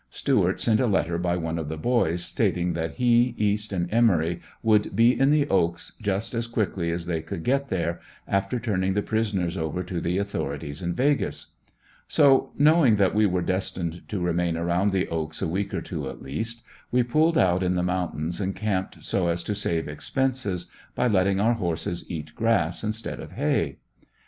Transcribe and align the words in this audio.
Stuart 0.09 0.59
sent 0.59 0.79
a 0.79 0.87
letter 0.87 1.19
by 1.19 1.37
one 1.37 1.59
of 1.59 1.69
the 1.69 1.77
boys, 1.77 2.23
stating 2.23 2.73
that 2.73 2.95
he, 2.95 3.35
East 3.37 3.71
and 3.71 3.87
Emory, 3.93 4.41
would 4.63 4.95
be 4.95 5.11
in 5.11 5.29
the 5.29 5.47
"Oaks" 5.47 5.91
just 6.01 6.33
as 6.33 6.47
quick 6.47 6.75
as 6.75 7.05
they 7.05 7.21
could 7.21 7.43
get 7.43 7.69
there, 7.69 7.99
after 8.27 8.59
turning 8.59 8.95
the 8.95 9.03
prisoners 9.03 9.55
over 9.55 9.83
to 9.83 10.01
the 10.01 10.17
authorities 10.17 10.81
in 10.81 10.95
"Vegas." 10.95 11.51
So, 12.07 12.51
knowing 12.57 12.95
that 12.95 13.13
we 13.13 13.27
were 13.27 13.43
destined 13.43 14.01
to 14.09 14.17
remain 14.19 14.57
around 14.57 14.91
the 14.91 15.07
"Oaks" 15.09 15.39
a 15.39 15.47
week 15.47 15.71
or 15.71 15.81
two 15.81 16.09
at 16.09 16.19
least, 16.23 16.63
we 16.91 17.03
pulled 17.03 17.37
out 17.37 17.61
in 17.61 17.75
the 17.75 17.83
mountains 17.83 18.41
and 18.41 18.55
camped, 18.55 19.03
so 19.03 19.27
as 19.27 19.43
to 19.43 19.53
save 19.53 19.87
expenses 19.87 20.65
by 20.95 21.05
letting 21.07 21.39
our 21.39 21.53
horses 21.53 22.09
eat 22.09 22.33
grass 22.33 22.83
instead 22.83 23.19
of 23.19 23.33
hay. 23.33 23.77